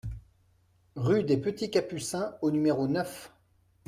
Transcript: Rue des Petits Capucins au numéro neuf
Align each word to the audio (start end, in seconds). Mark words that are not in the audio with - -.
Rue 0.95 1.23
des 1.23 1.37
Petits 1.37 1.69
Capucins 1.69 2.33
au 2.41 2.49
numéro 2.49 2.87
neuf 2.87 3.31